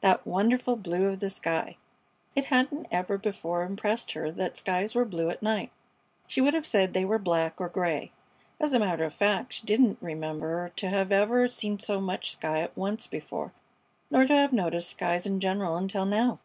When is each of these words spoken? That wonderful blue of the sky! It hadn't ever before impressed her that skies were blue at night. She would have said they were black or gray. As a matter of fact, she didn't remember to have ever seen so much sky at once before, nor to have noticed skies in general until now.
That 0.00 0.26
wonderful 0.26 0.74
blue 0.74 1.04
of 1.04 1.20
the 1.20 1.30
sky! 1.30 1.76
It 2.34 2.46
hadn't 2.46 2.88
ever 2.90 3.16
before 3.16 3.62
impressed 3.62 4.10
her 4.10 4.32
that 4.32 4.56
skies 4.56 4.96
were 4.96 5.04
blue 5.04 5.30
at 5.30 5.40
night. 5.40 5.70
She 6.26 6.40
would 6.40 6.52
have 6.52 6.66
said 6.66 6.94
they 6.94 7.04
were 7.04 7.20
black 7.20 7.60
or 7.60 7.68
gray. 7.68 8.10
As 8.58 8.72
a 8.72 8.80
matter 8.80 9.04
of 9.04 9.14
fact, 9.14 9.52
she 9.52 9.64
didn't 9.64 9.98
remember 10.00 10.70
to 10.74 10.88
have 10.88 11.12
ever 11.12 11.46
seen 11.46 11.78
so 11.78 12.00
much 12.00 12.32
sky 12.32 12.58
at 12.60 12.76
once 12.76 13.06
before, 13.06 13.52
nor 14.10 14.26
to 14.26 14.34
have 14.34 14.52
noticed 14.52 14.90
skies 14.90 15.26
in 15.26 15.38
general 15.38 15.76
until 15.76 16.04
now. 16.06 16.40